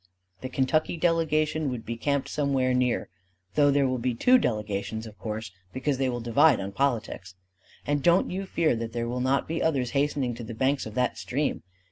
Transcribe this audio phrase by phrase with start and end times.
[0.41, 3.07] The Kentucky delegation would be camped somewhere near,
[3.53, 7.35] though there will be two delegations, of course, because they will divide on politics.
[7.85, 10.95] And don't you fear that there will not be others hastening to the banks of
[10.95, 11.61] that stream!